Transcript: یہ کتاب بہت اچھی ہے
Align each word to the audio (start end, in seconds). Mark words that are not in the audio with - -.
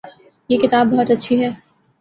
یہ 0.49 0.57
کتاب 0.59 0.85
بہت 0.91 1.11
اچھی 1.11 1.35
ہے 1.43 1.49